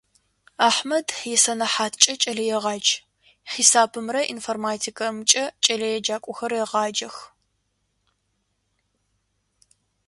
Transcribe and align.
Ахьмэд 0.67 1.07
исэнэхьаткӀэ 1.33 2.13
кӀэлэегъадж, 2.21 2.87
хьисапымрэ 3.51 4.21
информатикэмрэкӀэ 4.33 5.43
кӀэлэеджакӀохэр 5.63 6.51
регъаджэх. 6.53 7.15